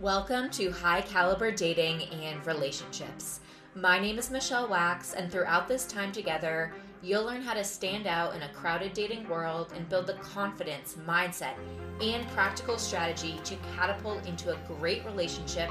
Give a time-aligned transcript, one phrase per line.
[0.00, 3.40] Welcome to High Caliber Dating and Relationships.
[3.74, 8.06] My name is Michelle Wax, and throughout this time together, you'll learn how to stand
[8.06, 11.52] out in a crowded dating world and build the confidence, mindset,
[12.00, 15.70] and practical strategy to catapult into a great relationship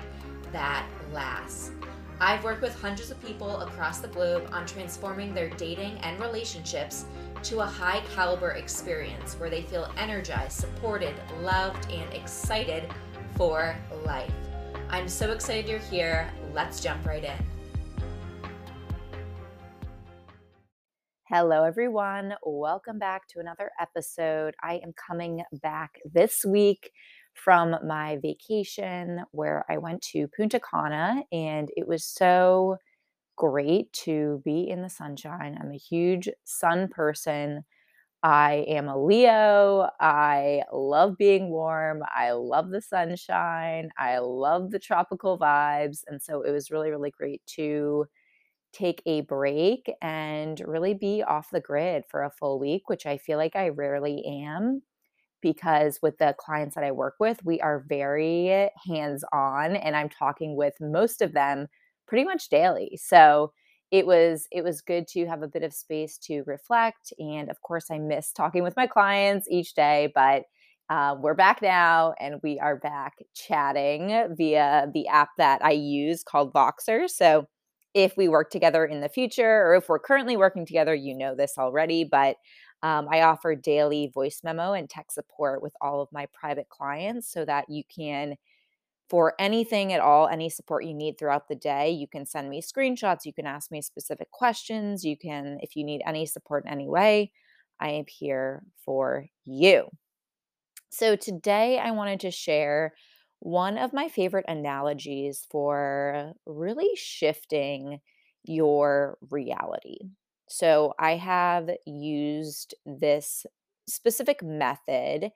[0.52, 1.71] that lasts.
[2.21, 7.05] I've worked with hundreds of people across the globe on transforming their dating and relationships
[7.41, 12.93] to a high caliber experience where they feel energized, supported, loved, and excited
[13.39, 13.74] for
[14.06, 14.32] life.
[14.89, 16.30] I'm so excited you're here.
[16.54, 17.46] Let's jump right in.
[21.28, 22.34] Hello, everyone.
[22.43, 24.56] Welcome back to another episode.
[24.64, 26.92] I am coming back this week
[27.36, 32.78] from my vacation where I went to Punta Cana and it was so
[33.36, 35.58] great to be in the sunshine.
[35.62, 37.64] I'm a huge sun person.
[38.22, 39.89] I am a Leo.
[40.00, 42.03] I love being warm.
[42.14, 43.92] I love the sunshine.
[43.97, 46.03] I love the tropical vibes.
[46.08, 48.08] And so it was really, really great to
[48.73, 53.17] take a break and really be off the grid for a full week, which I
[53.17, 54.83] feel like I rarely am
[55.42, 60.09] because with the clients that I work with, we are very hands on and I'm
[60.09, 61.67] talking with most of them
[62.08, 62.98] pretty much daily.
[63.02, 63.54] So
[63.92, 67.62] it was it was good to have a bit of space to reflect and of
[67.62, 70.44] course i miss talking with my clients each day but
[70.90, 76.23] uh, we're back now and we are back chatting via the app that i use
[76.23, 77.48] called voxer so
[77.94, 81.36] if we work together in the future or if we're currently working together you know
[81.36, 82.38] this already but
[82.84, 87.32] um, i offer daily voice memo and tech support with all of my private clients
[87.32, 88.36] so that you can
[89.10, 92.62] for anything at all, any support you need throughout the day, you can send me
[92.62, 93.26] screenshots.
[93.26, 95.04] You can ask me specific questions.
[95.04, 97.32] You can, if you need any support in any way,
[97.80, 99.90] I am here for you.
[100.92, 102.94] So, today I wanted to share
[103.40, 108.02] one of my favorite analogies for really shifting
[108.44, 109.98] your reality.
[110.48, 113.45] So, I have used this
[113.88, 115.32] specific method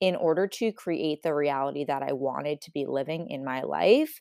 [0.00, 4.20] in order to create the reality that I wanted to be living in my life,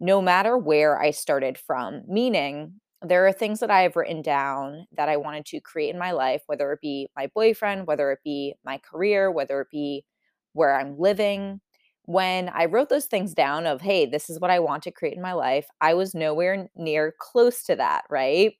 [0.00, 2.02] no matter where I started from.
[2.08, 5.98] Meaning, there are things that I have written down that I wanted to create in
[5.98, 10.04] my life, whether it be my boyfriend, whether it be my career, whether it be
[10.52, 11.60] where I'm living.
[12.04, 15.16] When I wrote those things down of, hey, this is what I want to create
[15.16, 18.54] in my life, I was nowhere near close to that, right?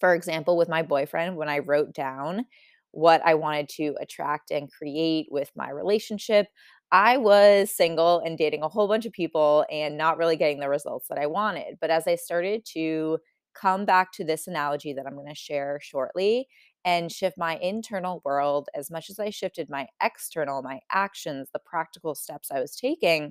[0.00, 2.46] For example, with my boyfriend, when I wrote down
[2.96, 6.48] what I wanted to attract and create with my relationship.
[6.90, 10.70] I was single and dating a whole bunch of people and not really getting the
[10.70, 11.76] results that I wanted.
[11.78, 13.18] But as I started to
[13.54, 16.48] come back to this analogy that I'm going to share shortly
[16.86, 21.60] and shift my internal world as much as I shifted my external, my actions, the
[21.66, 23.30] practical steps I was taking,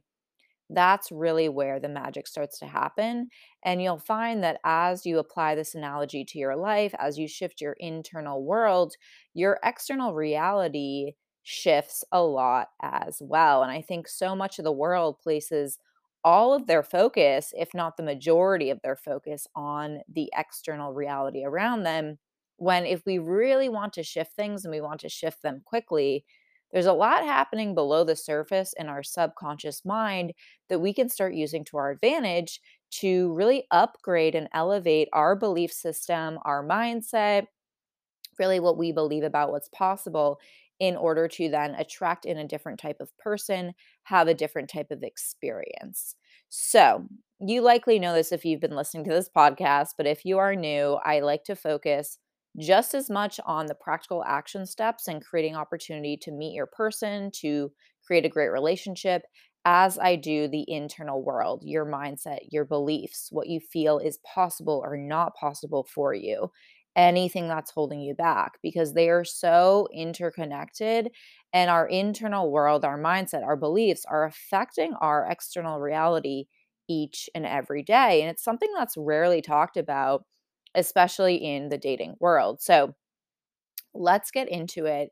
[0.70, 3.30] that's really where the magic starts to happen.
[3.64, 7.62] And you'll find that as you apply this analogy to your life, as you shift
[7.62, 8.96] your internal world,
[9.34, 13.62] your external reality shifts a lot as well.
[13.62, 15.78] And I think so much of the world places
[16.24, 21.44] all of their focus, if not the majority of their focus, on the external reality
[21.46, 22.18] around them.
[22.58, 26.26] When if we really want to shift things and we want to shift them quickly,
[26.76, 30.34] there's a lot happening below the surface in our subconscious mind
[30.70, 35.74] that we can start using to our advantage to really upgrade and elevate our belief
[35.74, 37.48] system, our mindset,
[38.40, 40.40] really what we believe about what's possible
[40.80, 44.92] in order to then attract in a different type of person, have a different type
[44.92, 46.16] of experience.
[46.50, 47.06] So,
[47.40, 50.56] you likely know this if you've been listening to this podcast, but if you are
[50.56, 52.18] new, I like to focus
[52.58, 57.32] just as much on the practical action steps and creating opportunity to meet your person,
[57.32, 57.72] to
[58.06, 59.24] create a great relationship,
[59.66, 64.82] as I do the internal world, your mindset, your beliefs, what you feel is possible
[64.86, 66.52] or not possible for you,
[66.96, 71.12] anything that's holding you back, because they are so interconnected.
[71.52, 76.46] And our internal world, our mindset, our beliefs are affecting our external reality
[76.88, 78.22] each and every day.
[78.22, 80.26] And it's something that's rarely talked about
[80.76, 82.62] especially in the dating world.
[82.62, 82.96] So
[83.94, 85.12] let's get into it.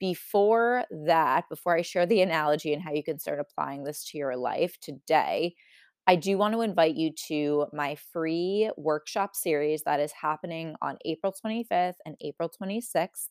[0.00, 4.18] Before that, before I share the analogy and how you can start applying this to
[4.18, 5.54] your life today,
[6.06, 10.98] I do want to invite you to my free workshop series that is happening on
[11.06, 13.30] April 25th and April 26th.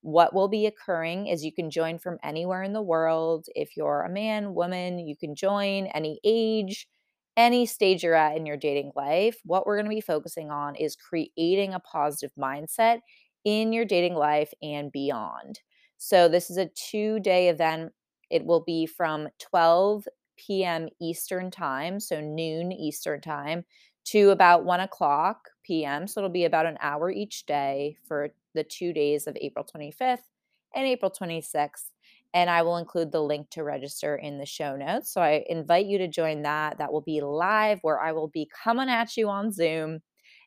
[0.00, 3.46] What will be occurring is you can join from anywhere in the world.
[3.54, 6.88] If you're a man, woman, you can join any age,
[7.36, 10.76] any stage you're at in your dating life, what we're going to be focusing on
[10.76, 13.00] is creating a positive mindset
[13.44, 15.60] in your dating life and beyond.
[15.98, 17.92] So, this is a two day event.
[18.30, 20.88] It will be from 12 p.m.
[21.00, 23.64] Eastern time, so noon Eastern time,
[24.06, 26.06] to about 1 o'clock p.m.
[26.06, 30.28] So it'll be about an hour each day for the two days of April 25th
[30.74, 31.93] and April 26th.
[32.34, 35.12] And I will include the link to register in the show notes.
[35.12, 36.78] So I invite you to join that.
[36.78, 40.00] That will be live where I will be coming at you on Zoom.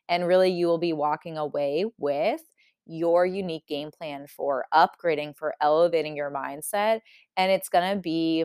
[0.08, 2.42] And really, you will be walking away with
[2.84, 7.00] your unique game plan for upgrading, for elevating your mindset.
[7.36, 8.44] And it's going to be,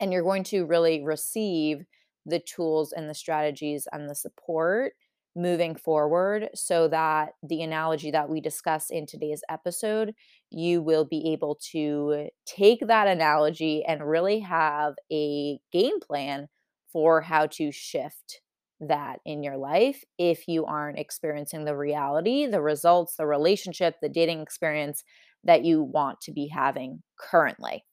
[0.00, 1.84] and you're going to really receive
[2.24, 4.94] the tools and the strategies and the support
[5.34, 10.14] moving forward so that the analogy that we discuss in today's episode,
[10.50, 16.48] you will be able to take that analogy and really have a game plan
[16.92, 18.40] for how to shift
[18.80, 24.08] that in your life if you aren't experiencing the reality, the results, the relationship, the
[24.08, 25.04] dating experience
[25.44, 27.84] that you want to be having currently.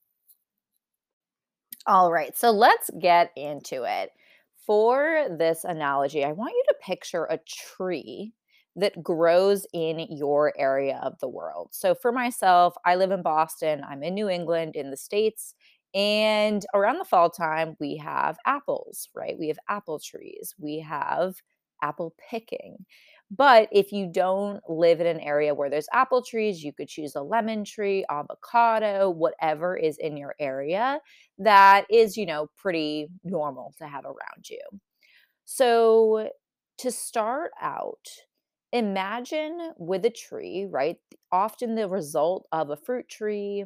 [1.87, 4.11] All right, so let's get into it.
[4.69, 8.33] For this analogy, I want you to picture a tree
[8.75, 11.69] that grows in your area of the world.
[11.71, 15.55] So for myself, I live in Boston, I'm in New England in the States,
[15.95, 19.39] and around the fall time, we have apples, right?
[19.39, 21.37] We have apple trees, we have
[21.81, 22.85] apple picking.
[23.31, 27.15] But if you don't live in an area where there's apple trees, you could choose
[27.15, 30.99] a lemon tree, avocado, whatever is in your area
[31.37, 34.59] that is, you know, pretty normal to have around you.
[35.45, 36.29] So
[36.79, 38.07] to start out,
[38.71, 40.97] imagine with a tree, right?
[41.31, 43.65] Often the result of a fruit tree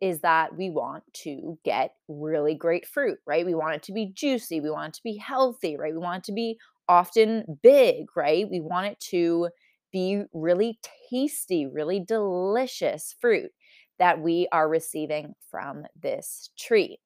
[0.00, 3.46] is that we want to get really great fruit, right?
[3.46, 5.92] We want it to be juicy, we want it to be healthy, right?
[5.92, 6.58] We want it to be
[6.88, 8.48] often big, right?
[8.50, 9.48] We want it to
[9.92, 10.78] be really
[11.10, 13.50] tasty, really delicious fruit
[13.98, 16.98] that we are receiving from this tree.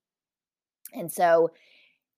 [0.95, 1.51] And so,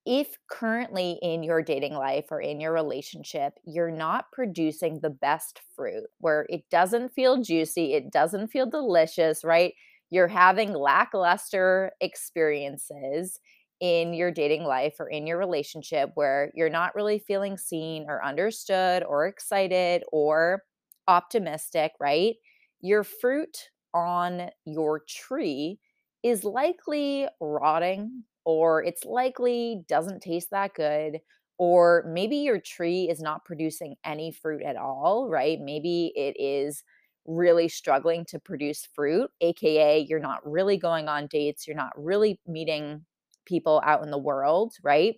[0.05, 5.61] if currently in your dating life or in your relationship, you're not producing the best
[5.75, 9.73] fruit where it doesn't feel juicy, it doesn't feel delicious, right?
[10.09, 13.39] You're having lackluster experiences
[13.81, 18.23] in your dating life or in your relationship where you're not really feeling seen or
[18.23, 20.63] understood or excited or
[21.07, 22.35] optimistic, right?
[22.81, 25.79] Your fruit on your tree
[26.23, 31.19] is likely rotting or it's likely doesn't taste that good
[31.57, 35.59] or maybe your tree is not producing any fruit at all, right?
[35.61, 36.83] Maybe it is
[37.25, 42.39] really struggling to produce fruit, aka you're not really going on dates, you're not really
[42.47, 43.05] meeting
[43.51, 45.15] people out in the world, right?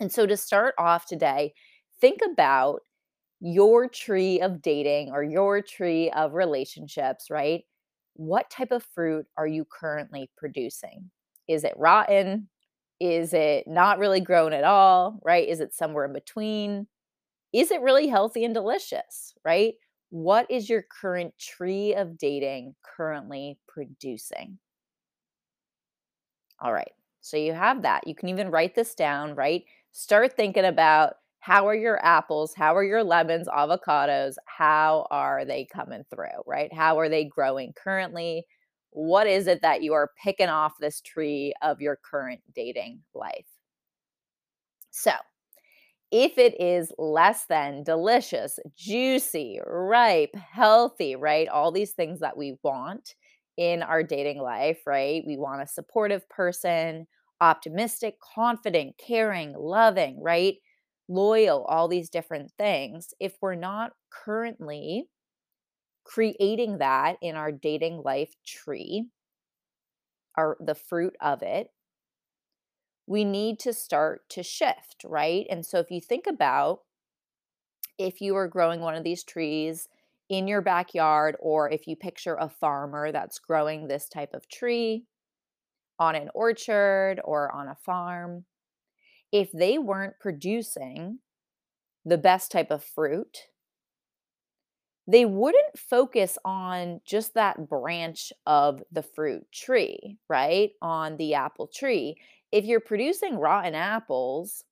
[0.00, 1.52] And so to start off today,
[2.00, 2.80] think about
[3.40, 7.64] your tree of dating or your tree of relationships, right?
[8.14, 11.10] What type of fruit are you currently producing?
[11.48, 12.48] Is it rotten?
[13.00, 15.48] Is it not really grown at all, right?
[15.48, 16.86] Is it somewhere in between?
[17.52, 19.74] Is it really healthy and delicious, right?
[20.10, 24.58] What is your current tree of dating currently producing?
[26.60, 26.92] All right.
[27.20, 28.06] So you have that.
[28.06, 29.64] You can even write this down, right?
[29.92, 35.64] Start thinking about how are your apples, how are your lemons, avocados, how are they
[35.66, 36.72] coming through, right?
[36.72, 38.44] How are they growing currently?
[38.90, 43.46] What is it that you are picking off this tree of your current dating life?
[44.90, 45.12] So,
[46.10, 51.48] if it is less than delicious, juicy, ripe, healthy, right?
[51.48, 53.14] All these things that we want
[53.60, 55.22] in our dating life, right?
[55.26, 57.06] We want a supportive person,
[57.42, 60.56] optimistic, confident, caring, loving, right?
[61.08, 63.14] Loyal, all these different things.
[63.20, 65.08] If we're not currently
[66.04, 69.06] creating that in our dating life tree,
[70.36, 71.70] our the fruit of it,
[73.06, 75.46] we need to start to shift, right?
[75.50, 76.80] And so if you think about
[77.98, 79.88] if you are growing one of these trees
[80.30, 85.04] in your backyard, or if you picture a farmer that's growing this type of tree
[85.98, 88.44] on an orchard or on a farm,
[89.32, 91.18] if they weren't producing
[92.04, 93.38] the best type of fruit,
[95.06, 100.70] they wouldn't focus on just that branch of the fruit tree, right?
[100.80, 102.16] On the apple tree.
[102.52, 104.62] If you're producing rotten apples,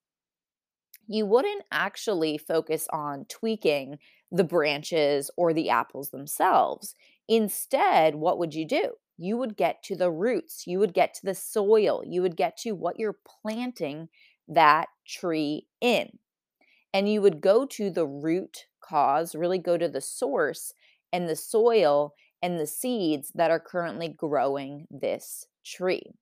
[1.08, 3.98] you wouldn't actually focus on tweaking
[4.30, 6.94] the branches or the apples themselves.
[7.28, 8.92] Instead, what would you do?
[9.16, 12.56] You would get to the roots, you would get to the soil, you would get
[12.58, 14.08] to what you're planting
[14.46, 16.18] that tree in.
[16.94, 20.72] And you would go to the root cause, really go to the source
[21.12, 26.14] and the soil and the seeds that are currently growing this tree.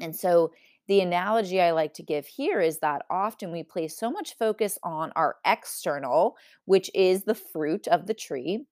[0.00, 0.52] And so
[0.88, 4.78] the analogy I like to give here is that often we place so much focus
[4.82, 8.64] on our external, which is the fruit of the tree,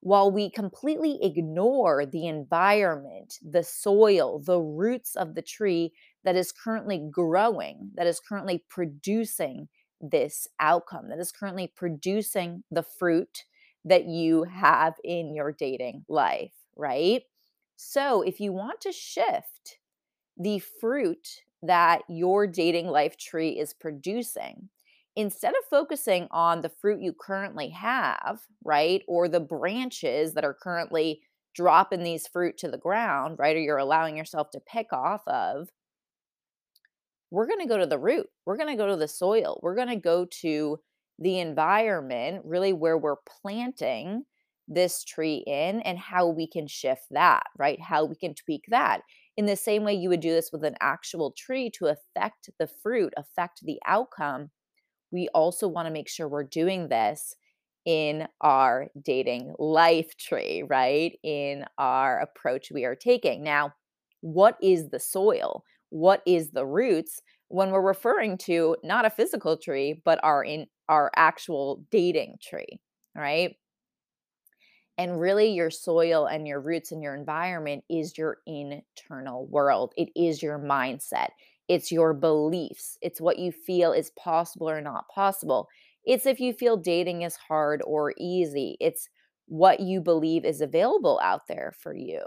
[0.00, 5.92] while we completely ignore the environment, the soil, the roots of the tree
[6.24, 9.68] that is currently growing, that is currently producing
[10.00, 13.44] this outcome, that is currently producing the fruit
[13.84, 17.22] that you have in your dating life, right?
[17.76, 19.78] So, if you want to shift
[20.36, 24.68] the fruit that your dating life tree is producing,
[25.16, 30.56] instead of focusing on the fruit you currently have, right, or the branches that are
[30.60, 31.20] currently
[31.54, 35.68] dropping these fruit to the ground, right, or you're allowing yourself to pick off of,
[37.30, 38.26] we're going to go to the root.
[38.46, 39.60] We're going to go to the soil.
[39.62, 40.78] We're going to go to
[41.18, 44.24] the environment, really where we're planting
[44.70, 47.80] this tree in and how we can shift that, right?
[47.80, 49.02] How we can tweak that.
[49.36, 52.68] In the same way you would do this with an actual tree to affect the
[52.82, 54.50] fruit, affect the outcome,
[55.10, 57.34] we also want to make sure we're doing this
[57.84, 61.18] in our dating life tree, right?
[61.24, 63.42] In our approach we are taking.
[63.42, 63.72] Now,
[64.20, 65.64] what is the soil?
[65.88, 70.66] What is the roots when we're referring to not a physical tree, but our in
[70.88, 72.80] our actual dating tree,
[73.16, 73.56] right?
[75.00, 79.94] And really, your soil and your roots and your environment is your internal world.
[79.96, 81.28] It is your mindset.
[81.68, 82.98] It's your beliefs.
[83.00, 85.68] It's what you feel is possible or not possible.
[86.04, 88.76] It's if you feel dating is hard or easy.
[88.78, 89.08] It's
[89.46, 92.20] what you believe is available out there for you.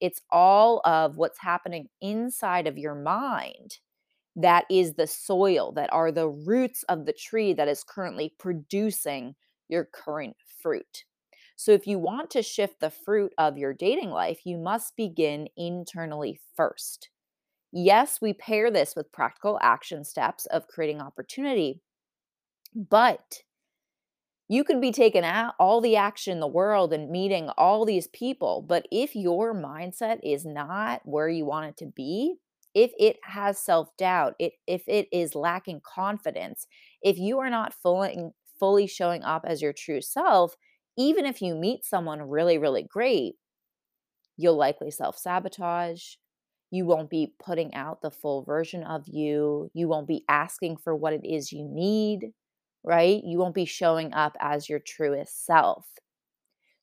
[0.00, 3.78] It's all of what's happening inside of your mind
[4.34, 9.36] that is the soil, that are the roots of the tree that is currently producing
[9.68, 11.04] your current fruit.
[11.58, 15.48] So, if you want to shift the fruit of your dating life, you must begin
[15.56, 17.10] internally first.
[17.72, 21.82] Yes, we pair this with practical action steps of creating opportunity,
[22.74, 23.42] but
[24.48, 28.06] you could be taking out all the action in the world and meeting all these
[28.08, 28.64] people.
[28.66, 32.36] But if your mindset is not where you want it to be,
[32.74, 36.66] if it has self doubt, if it is lacking confidence,
[37.02, 38.16] if you are not fully,
[38.58, 40.56] fully showing up as your true self,
[40.98, 43.36] even if you meet someone really, really great,
[44.36, 46.14] you'll likely self sabotage.
[46.70, 49.70] You won't be putting out the full version of you.
[49.72, 52.32] You won't be asking for what it is you need,
[52.84, 53.22] right?
[53.24, 55.86] You won't be showing up as your truest self.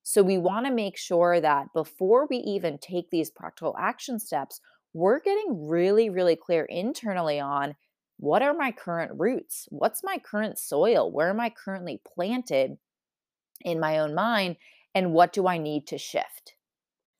[0.03, 4.61] So, we want to make sure that before we even take these practical action steps,
[4.93, 7.75] we're getting really, really clear internally on
[8.17, 9.67] what are my current roots?
[9.71, 11.11] What's my current soil?
[11.11, 12.77] Where am I currently planted?
[13.63, 14.57] In my own mind
[14.93, 16.55] and what do I need to shift?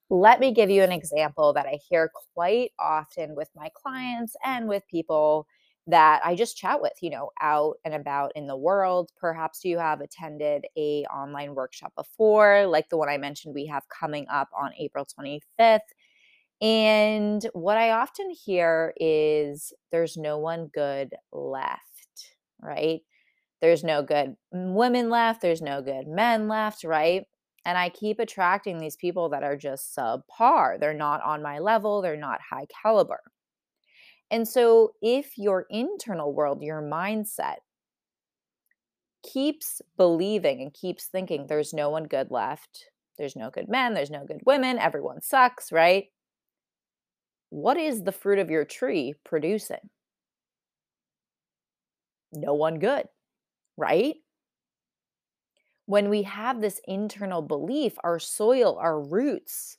[0.10, 4.68] Let me give you an example that I hear quite often with my clients and
[4.68, 5.48] with people
[5.88, 9.12] that I just chat with, you know, out and about in the world.
[9.18, 13.84] Perhaps you have attended a online workshop before, like the one I mentioned we have
[13.90, 15.94] coming up on April 25th.
[16.62, 23.02] And what I often hear is there's no one good left, right?
[23.66, 27.24] There's no good women left, there's no good men left, right?
[27.66, 30.80] And I keep attracting these people that are just subpar.
[30.80, 33.22] They're not on my level, they're not high caliber.
[34.30, 37.56] And so, if your internal world, your mindset,
[39.24, 44.12] keeps believing and keeps thinking there's no one good left, there's no good men, there's
[44.12, 46.06] no good women, everyone sucks, right?
[47.50, 49.90] What is the fruit of your tree producing?
[52.32, 53.06] No one good
[53.78, 54.16] right?
[55.86, 59.78] When we have this internal belief, our soil, our roots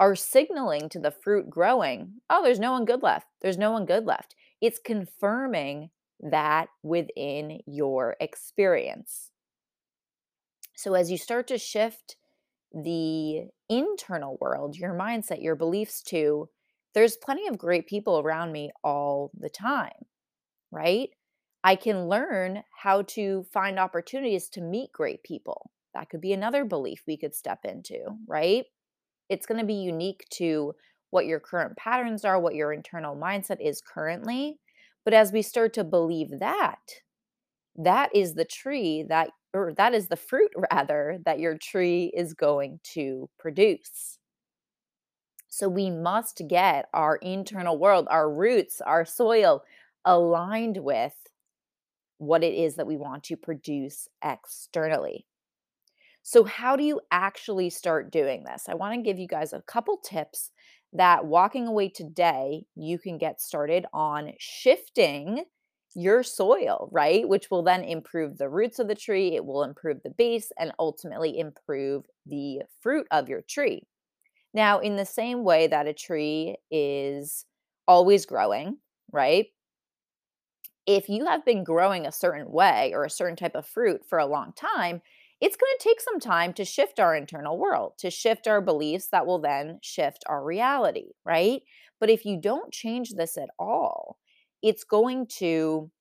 [0.00, 3.26] are signaling to the fruit growing, oh, there's no one good left.
[3.40, 4.34] There's no one good left.
[4.60, 5.90] It's confirming
[6.20, 9.30] that within your experience.
[10.76, 12.16] So as you start to shift
[12.72, 16.48] the internal world, your mindset, your beliefs to,
[16.94, 20.06] there's plenty of great people around me all the time,
[20.70, 21.10] right?
[21.64, 25.70] I can learn how to find opportunities to meet great people.
[25.94, 28.66] That could be another belief we could step into, right?
[29.28, 30.74] It's going to be unique to
[31.10, 34.58] what your current patterns are, what your internal mindset is currently.
[35.04, 36.78] But as we start to believe that,
[37.76, 42.34] that is the tree that, or that is the fruit rather, that your tree is
[42.34, 44.18] going to produce.
[45.48, 49.62] So we must get our internal world, our roots, our soil
[50.04, 51.14] aligned with
[52.18, 55.26] what it is that we want to produce externally.
[56.22, 58.64] So, how do you actually start doing this?
[58.68, 60.50] I want to give you guys a couple tips
[60.92, 65.44] that walking away today, you can get started on shifting
[65.94, 67.28] your soil, right?
[67.28, 70.72] Which will then improve the roots of the tree, it will improve the base, and
[70.78, 73.86] ultimately improve the fruit of your tree.
[74.54, 77.44] Now, in the same way that a tree is
[77.86, 78.78] always growing,
[79.12, 79.46] right?
[80.88, 84.18] If you have been growing a certain way or a certain type of fruit for
[84.18, 85.02] a long time,
[85.40, 89.08] it's going to take some time to shift our internal world, to shift our beliefs
[89.12, 91.62] that will then shift our reality, right?
[92.00, 94.18] But if you don't change this at all,
[94.62, 95.92] it's going to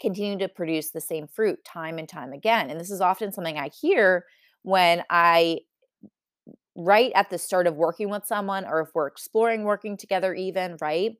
[0.00, 2.70] continue to produce the same fruit time and time again.
[2.70, 4.26] And this is often something I hear
[4.62, 5.60] when I
[6.76, 10.76] right at the start of working with someone or if we're exploring working together even,
[10.80, 11.12] right?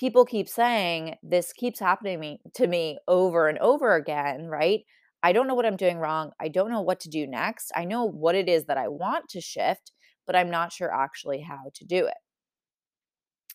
[0.00, 4.80] People keep saying this keeps happening to me, to me over and over again, right?
[5.22, 6.30] I don't know what I'm doing wrong.
[6.40, 7.70] I don't know what to do next.
[7.76, 9.92] I know what it is that I want to shift,
[10.26, 12.14] but I'm not sure actually how to do it.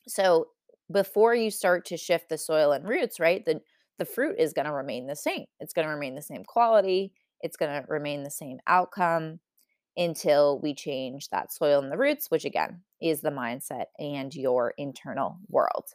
[0.07, 0.49] So,
[0.91, 3.43] before you start to shift the soil and roots, right?
[3.43, 3.61] The
[3.97, 5.45] the fruit is going to remain the same.
[5.59, 9.39] It's going to remain the same quality, it's going to remain the same outcome
[9.97, 14.73] until we change that soil and the roots, which again is the mindset and your
[14.77, 15.85] internal world.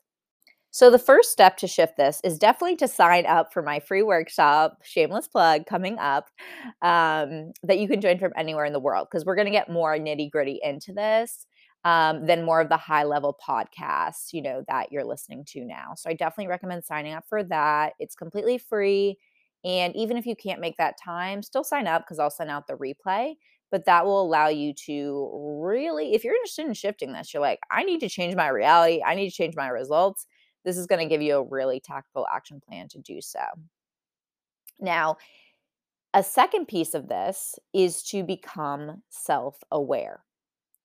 [0.72, 4.02] So, the first step to shift this is definitely to sign up for my free
[4.02, 6.28] workshop, shameless plug, coming up,
[6.82, 9.68] um, that you can join from anywhere in the world because we're going to get
[9.68, 11.46] more nitty gritty into this
[11.84, 15.94] um, than more of the high level podcasts, you know, that you're listening to now.
[15.96, 17.94] So, I definitely recommend signing up for that.
[17.98, 19.18] It's completely free.
[19.64, 22.66] And even if you can't make that time, still sign up because I'll send out
[22.66, 23.34] the replay
[23.72, 25.30] but that will allow you to
[25.62, 29.00] really if you're interested in shifting this you're like i need to change my reality
[29.06, 30.26] i need to change my results
[30.64, 33.40] this is going to give you a really tactical action plan to do so.
[34.78, 35.16] Now,
[36.12, 40.24] a second piece of this is to become self aware.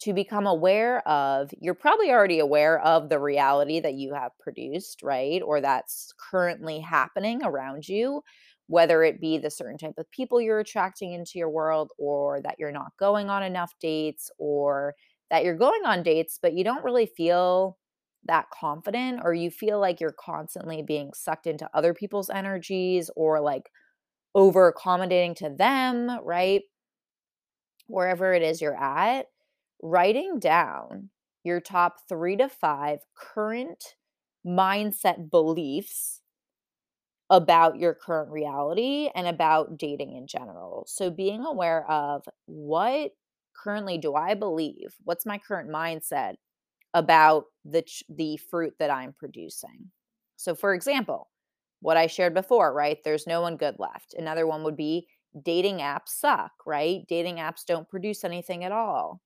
[0.02, 5.02] To become aware of, you're probably already aware of the reality that you have produced,
[5.02, 5.42] right?
[5.42, 8.22] Or that's currently happening around you,
[8.68, 12.56] whether it be the certain type of people you're attracting into your world, or that
[12.60, 14.94] you're not going on enough dates, or
[15.32, 17.78] that you're going on dates, but you don't really feel
[18.28, 23.40] that confident or you feel like you're constantly being sucked into other people's energies or
[23.40, 23.70] like
[24.34, 26.64] over accommodating to them, right?
[27.88, 29.28] Wherever it is you're at,
[29.82, 31.10] writing down
[31.44, 33.96] your top three to five current
[34.46, 36.22] mindset beliefs
[37.30, 40.86] about your current reality and about dating in general.
[40.88, 43.12] So, being aware of what
[43.56, 44.96] currently do I believe?
[45.04, 46.36] What's my current mindset
[46.96, 49.92] about the the fruit that I'm producing.
[50.38, 51.30] So for example,
[51.82, 52.98] what I shared before, right?
[53.06, 54.16] There's no one good left.
[54.18, 55.08] Another one would be
[55.44, 57.02] dating apps suck, right?
[57.08, 59.22] Dating apps don't produce anything at all.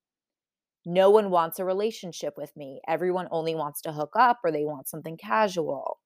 [0.85, 2.81] No one wants a relationship with me.
[2.87, 5.99] Everyone only wants to hook up or they want something casual.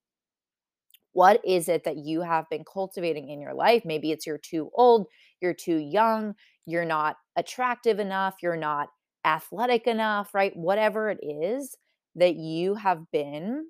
[1.13, 3.84] What is it that you have been cultivating in your life?
[3.86, 5.08] Maybe it's you're too old,
[5.41, 8.89] you're too young, you're not attractive enough, you're not
[9.25, 10.55] athletic enough, right?
[10.55, 11.75] Whatever it is
[12.15, 13.67] that you have been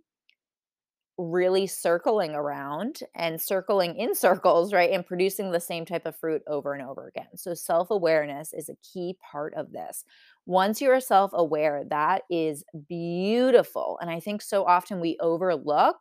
[1.17, 4.91] really circling around and circling in circles, right?
[4.91, 7.27] And producing the same type of fruit over and over again.
[7.35, 10.03] So, self awareness is a key part of this.
[10.45, 13.97] Once you're self aware, that is beautiful.
[14.01, 15.97] And I think so often we overlook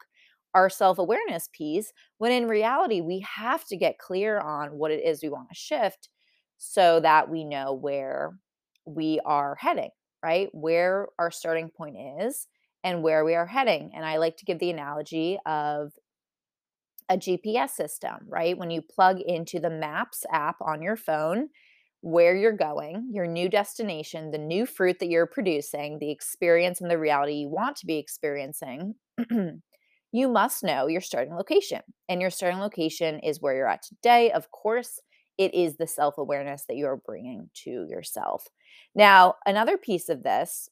[0.54, 5.04] our self awareness piece when in reality, we have to get clear on what it
[5.04, 6.08] is we want to shift
[6.58, 8.38] so that we know where
[8.84, 9.90] we are heading,
[10.24, 10.48] right?
[10.52, 12.46] Where our starting point is
[12.84, 13.92] and where we are heading.
[13.94, 15.92] And I like to give the analogy of
[17.08, 18.56] a GPS system, right?
[18.56, 21.48] When you plug into the Maps app on your phone,
[22.00, 26.90] where you're going, your new destination, the new fruit that you're producing, the experience and
[26.90, 28.96] the reality you want to be experiencing,
[30.12, 31.80] you must know your starting location.
[32.08, 34.32] And your starting location is where you're at today.
[34.32, 34.98] Of course,
[35.38, 38.48] it is the self awareness that you're bringing to yourself.
[38.94, 40.68] Now, another piece of this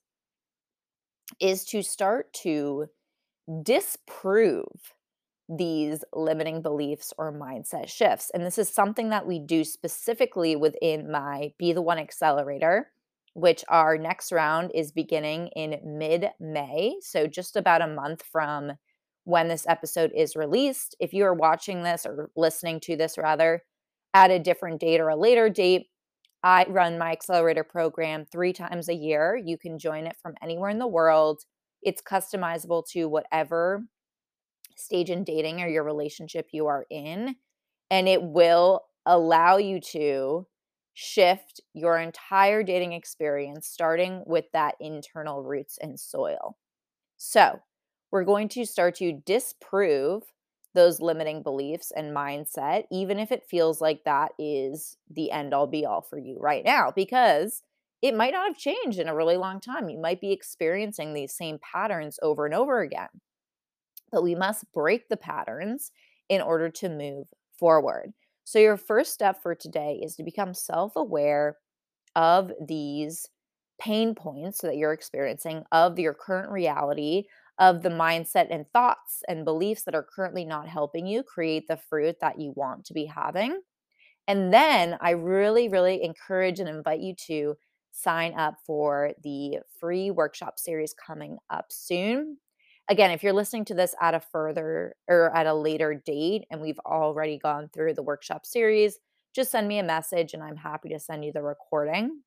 [1.40, 2.86] is to start to
[3.62, 4.94] disprove
[5.48, 8.30] these limiting beliefs or mindset shifts.
[8.32, 12.92] And this is something that we do specifically within my Be the One Accelerator,
[13.34, 16.96] which our next round is beginning in mid May.
[17.00, 18.72] So, just about a month from
[19.24, 20.94] when this episode is released.
[21.00, 23.62] If you are watching this or listening to this, rather,
[24.14, 25.88] at a different date or a later date,
[26.42, 29.36] I run my accelerator program three times a year.
[29.36, 31.42] You can join it from anywhere in the world.
[31.82, 33.84] It's customizable to whatever
[34.76, 37.36] stage in dating or your relationship you are in.
[37.90, 40.46] And it will allow you to
[40.94, 46.56] shift your entire dating experience, starting with that internal roots and soil.
[47.16, 47.60] So,
[48.10, 50.24] we're going to start to disprove
[50.74, 55.66] those limiting beliefs and mindset, even if it feels like that is the end all
[55.66, 57.62] be all for you right now, because
[58.02, 59.88] it might not have changed in a really long time.
[59.88, 63.08] You might be experiencing these same patterns over and over again.
[64.10, 65.92] But we must break the patterns
[66.28, 67.28] in order to move
[67.58, 68.12] forward.
[68.44, 71.58] So, your first step for today is to become self aware
[72.16, 73.28] of these
[73.80, 77.24] pain points that you're experiencing, of your current reality,
[77.60, 81.76] of the mindset and thoughts and beliefs that are currently not helping you create the
[81.76, 83.60] fruit that you want to be having.
[84.26, 87.56] And then I really, really encourage and invite you to
[87.92, 92.38] sign up for the free workshop series coming up soon.
[92.88, 96.60] Again, if you're listening to this at a further or at a later date and
[96.60, 98.98] we've already gone through the workshop series,
[99.34, 102.22] just send me a message and I'm happy to send you the recording.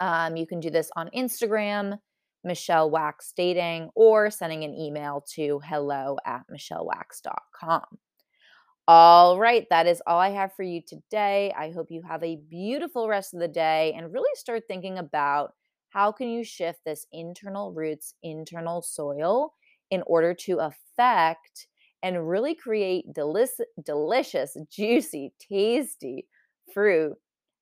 [0.00, 1.98] Um, you can do this on Instagram,
[2.48, 7.82] Michelle Wax Dating, or sending an email to hello at michellewax.com.
[8.88, 11.54] All right, that is all I have for you today.
[11.56, 15.52] I hope you have a beautiful rest of the day and really start thinking about
[15.90, 19.52] how can you shift this internal roots, internal soil
[19.90, 21.68] in order to affect
[22.02, 26.26] and really create delic- delicious, juicy, tasty
[26.72, 27.14] fruit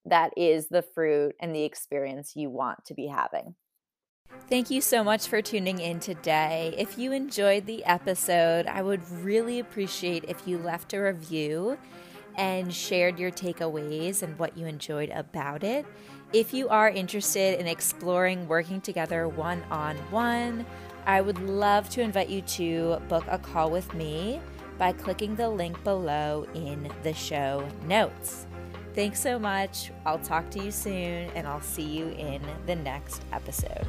[0.06, 3.54] that is the fruit and the experience you want to be having.
[4.48, 6.72] Thank you so much for tuning in today.
[6.78, 11.78] If you enjoyed the episode, I would really appreciate if you left a review
[12.36, 15.84] and shared your takeaways and what you enjoyed about it.
[16.32, 20.64] If you are interested in exploring working together one on one,
[21.06, 24.40] I would love to invite you to book a call with me
[24.78, 28.46] by clicking the link below in the show notes.
[28.94, 29.90] Thanks so much.
[30.04, 33.86] I'll talk to you soon, and I'll see you in the next episode.